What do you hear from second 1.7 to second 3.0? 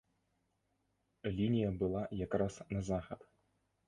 была якраз на